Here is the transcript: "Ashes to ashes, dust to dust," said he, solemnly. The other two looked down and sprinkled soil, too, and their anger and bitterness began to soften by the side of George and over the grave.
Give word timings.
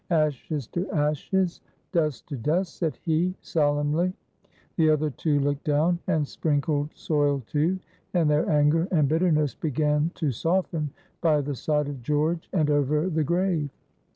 "Ashes 0.09 0.65
to 0.69 0.89
ashes, 0.89 1.61
dust 1.91 2.25
to 2.29 2.35
dust," 2.35 2.77
said 2.77 2.95
he, 3.03 3.35
solemnly. 3.39 4.13
The 4.75 4.89
other 4.89 5.11
two 5.11 5.39
looked 5.39 5.63
down 5.65 5.99
and 6.07 6.27
sprinkled 6.27 6.89
soil, 6.95 7.43
too, 7.45 7.77
and 8.15 8.27
their 8.27 8.49
anger 8.49 8.87
and 8.89 9.07
bitterness 9.07 9.53
began 9.53 10.09
to 10.15 10.31
soften 10.31 10.89
by 11.21 11.41
the 11.41 11.53
side 11.53 11.87
of 11.87 12.01
George 12.01 12.49
and 12.51 12.71
over 12.71 13.11
the 13.11 13.23
grave. 13.23 13.69